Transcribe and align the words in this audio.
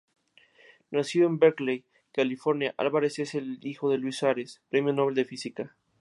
Nacido 0.89 1.27
en 1.27 1.37
Berkeley, 1.37 1.85
California, 2.11 2.73
Alvarez 2.75 3.19
es 3.19 3.37
hijo 3.61 3.91
de 3.91 3.99
Luis 3.99 4.23
Alvarez, 4.23 4.59
Premio 4.67 4.93
Nobel 4.93 5.13
de 5.13 5.25
física. 5.25 5.75